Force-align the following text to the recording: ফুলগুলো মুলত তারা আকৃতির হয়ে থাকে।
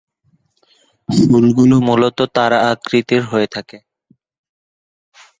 ফুলগুলো 1.09 1.75
মুলত 1.87 2.17
তারা 2.35 2.57
আকৃতির 2.71 3.21
হয়ে 3.25 3.47
থাকে। 3.47 3.77